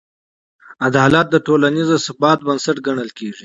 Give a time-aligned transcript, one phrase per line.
[0.87, 3.39] عدالت د ټولنیز ثبات بنسټ ګڼل کېږي.